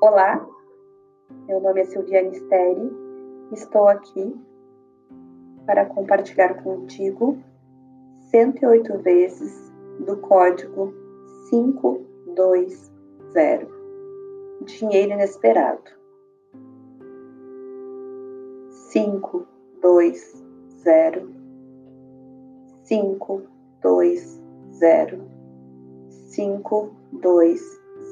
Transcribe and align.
Olá, 0.00 0.46
meu 1.48 1.60
nome 1.60 1.80
é 1.80 1.84
Silviane 1.84 2.32
Steri, 2.32 2.88
estou 3.50 3.88
aqui 3.88 4.32
para 5.66 5.86
compartilhar 5.86 6.62
contigo 6.62 7.36
108 8.30 8.96
vezes 8.98 9.72
do 10.06 10.16
código 10.18 10.94
520 11.50 12.92
Dinheiro 14.66 15.14
Inesperado. 15.14 15.90
5, 18.92 19.48
2, 19.82 20.44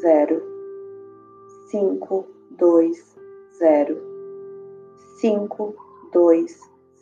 0, 0.03 0.56
5, 1.73 2.27
2, 2.59 2.95
0, 3.59 3.97
5, 5.21 5.75
2, 6.13 6.47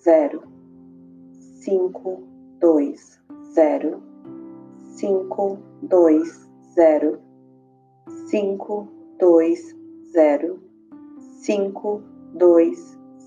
0, 0.03 0.43
5, 1.61 2.23
2, 2.61 2.97
0, 3.55 4.01
5, 4.97 5.59
2, 5.83 6.25
0, 6.75 7.21
5, 8.31 8.89
2, 9.19 9.57
0, 10.15 10.59
5, 11.47 12.03
2, 12.39 12.75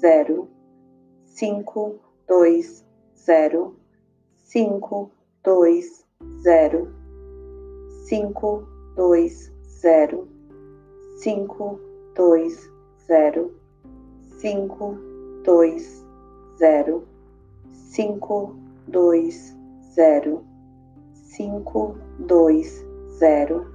0, 0.02 0.48
5, 1.36 2.00
2, 2.28 2.64
0, 3.26 3.76
5, 4.46 5.12
2, 5.44 5.84
0, 6.44 6.88
5, 8.10 8.68
2, 8.96 9.30
0, 9.82 10.37
5, 11.20 11.80
2, 12.16 12.50
0, 13.08 13.50
5, 14.40 14.98
2, 15.44 15.80
0, 16.60 17.04
5, 17.92 18.56
2, 18.88 19.32
0, 19.96 20.44
5, 21.38 21.96
2, 22.18 22.64
0, 23.16 23.66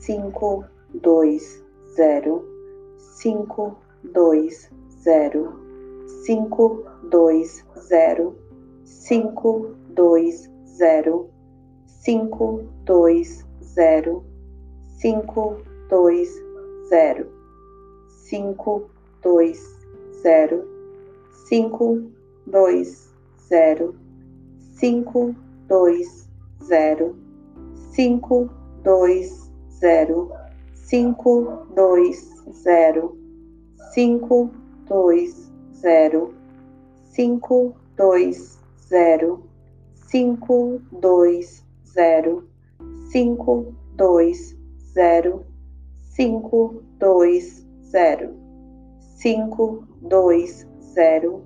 5, 0.00 0.64
2, 0.94 1.38
0, 1.92 2.44
5, 3.22 3.76
2, 4.12 4.50
0, 5.04 5.52
5, 6.26 6.84
2, 7.10 7.44
0, 7.78 8.34
5, 9.06 9.76
2, 9.94 10.32
0, 10.78 11.28
5, 12.02 12.64
2, 12.84 13.24
0, 13.60 14.24
5, 15.02 15.56
2, 15.90 16.49
0, 16.90 17.24
5, 18.28 18.90
2, 19.22 19.54
0, 20.24 20.64
5, 21.48 22.10
2, 22.46 22.84
0, 23.48 23.94
5, 24.80 25.34
2, 25.68 26.04
0, 26.68 27.14
5, 27.96 28.50
2, 28.82 29.30
0, 29.70 30.30
5, 30.90 31.48
2, 31.76 32.14
0, 32.60 33.16
5, 33.94 34.50
2, 34.88 35.32
0, 35.72 36.34
5, 37.14 37.74
2, 37.96 38.34
0, 38.90 39.42
5, 40.10 40.80
2, 41.00 41.42
0, 41.84 42.42
5, 43.12 43.74
2, 43.96 44.34
0, 44.94 45.49
5, 46.16 46.82
2, 46.98 47.40
0, 47.82 48.34
5, 49.22 49.84
2, 50.02 50.46
0, 50.94 51.42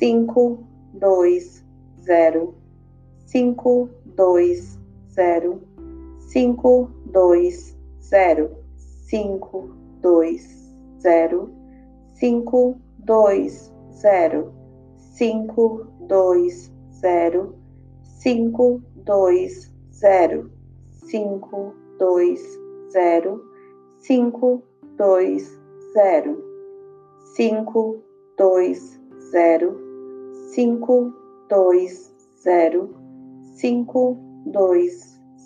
5, 0.00 0.58
2, 0.94 1.40
0, 2.00 2.54
5, 3.26 3.88
2, 4.16 4.56
0, 5.14 5.60
5, 6.32 6.88
2, 7.12 7.50
0, 8.08 8.50
5, 9.10 9.68
2, 9.92 10.38
0, 10.80 11.48
5, 12.18 12.80
2, 13.04 13.48
0, 14.00 14.52
5, 15.14 15.86
2, 16.06 16.50
0, 16.90 17.54
5, 18.22 18.82
2, 19.04 19.48
0, 19.92 20.50
5, 21.10 21.74
2, 21.98 22.36
0, 22.90 23.53
5, 24.06 24.62
2, 24.98 25.40
0, 25.94 26.36
5, 27.38 28.02
2, 28.36 28.74
0, 29.32 29.76
5, 30.54 31.12
2, 31.48 31.88
0, 32.44 32.88
5, 33.56 34.16
2, 34.52 34.90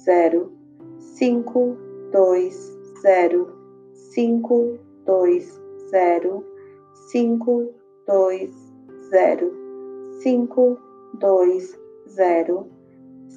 0, 0.02 0.50
5, 1.14 1.76
2, 2.10 2.50
0, 3.00 3.46
5, 4.16 4.68
2, 5.06 5.40
0, 5.94 6.44
5, 7.12 7.72
2, 8.06 8.50
0, 9.12 9.52
5, 10.20 10.78
2, 11.20 11.60
0, 12.10 12.66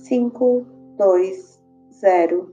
5, 0.04 0.66
2, 0.98 1.34
0, 1.92 2.48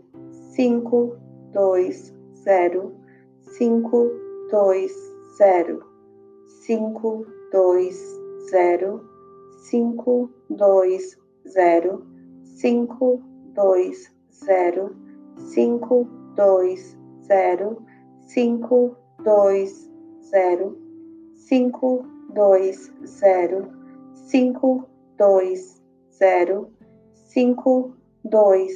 5, 0.55 1.19
2, 1.55 1.93
0, 1.95 2.18
5, 2.48 3.84
2, 4.50 4.88
0, 5.36 5.82
5, 6.66 7.26
2, 7.53 7.98
0, 8.48 9.00
5, 9.70 10.28
2, 10.56 10.98
0, 11.53 12.03
5, 12.56 13.20
2, 13.54 13.92
0, 14.38 14.86
5, 15.44 15.98
2, 16.36 16.76
0, 17.26 17.75
5, 18.34 18.86
2, 19.25 19.66
0, 20.32 20.76
5, 21.50 22.06
2, 22.32 22.76
0, 23.20 23.66
5, 24.30 24.86
2, 25.19 25.56
0, 26.16 26.70
5, 27.34 27.92
2, 28.30 28.69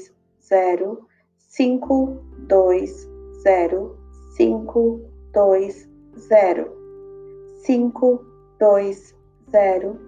0, 0.43 1.07
5, 1.49 2.19
2, 2.49 2.87
0, 2.87 3.12
5, 3.45 3.97
2, 5.33 5.71
0, 6.29 6.69
5, 7.67 8.21
2, 8.59 8.95
0, 9.51 9.99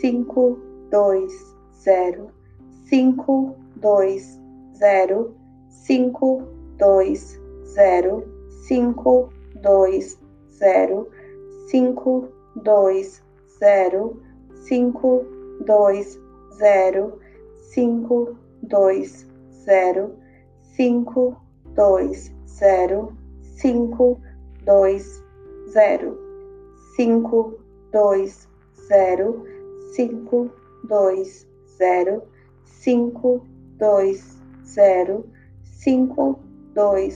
5, 0.00 0.56
2, 0.90 1.28
0, 1.84 2.30
5, 2.90 3.56
2, 3.80 4.18
0, 4.74 5.32
5, 5.86 6.36
2, 6.78 7.14
0, 7.72 8.24
5, 8.68 9.24
2, 9.44 10.00
0, 10.58 11.06
5, 11.70 12.28
2, 12.62 13.02
0, 13.60 14.16
5, 14.68 15.24
2, 15.64 16.04
0, 16.58 17.18
5, 17.74 18.36
2, 18.66 19.04
0, 19.66 20.16
5, 20.76 21.06
2, 21.14 21.43
0, 21.76 23.12
5, 23.56 24.20
2, 24.64 25.00
0, 25.72 26.16
5, 26.96 27.52
2, 27.92 28.28
0, 28.86 29.44
5, 29.96 30.50
2, 30.88 31.24
0, 31.78 32.22
5, 32.84 33.40
2, 33.78 34.14
0, 34.68 35.22
5, 35.84 36.36
2, 36.74 37.12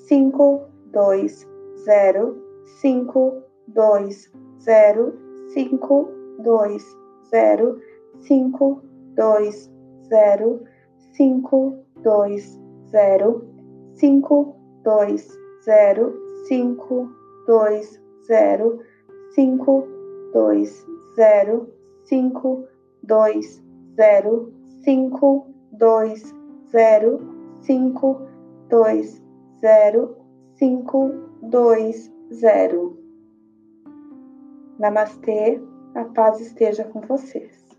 cinco, 0.06 0.68
dois, 0.92 1.46
zero, 1.84 2.34
cinco, 2.80 3.42
dois, 3.68 4.30
zero, 4.60 5.12
cinco, 5.54 6.08
dois, 6.42 6.84
zero, 7.30 7.78
cinco, 8.20 8.82
dois, 9.14 9.70
zero, 10.08 10.64
cinco, 11.12 11.78
dois, 12.02 12.58
zero, 12.90 13.46
cinco, 13.94 14.56
dois, 14.82 15.28
zero, 15.64 16.14
cinco, 16.46 17.08
dois, 17.46 18.00
zero, 18.26 18.80
cinco, 19.34 19.86
dois, 20.32 20.86
zero, 21.16 21.72
cinco, 22.04 22.66
dois, 23.02 23.62
zero, 23.96 24.52
cinco, 24.82 25.46
dois, 25.72 26.34
zero, 26.70 27.20
cinco, 27.60 28.20
dois, 28.68 29.22
zero, 29.60 30.16
cinco, 30.56 31.10
dois, 31.42 32.12
zero. 32.32 32.98
Namastê, 34.78 35.60
a 35.94 36.04
paz 36.06 36.40
esteja 36.40 36.84
com 36.84 37.00
vocês. 37.02 37.71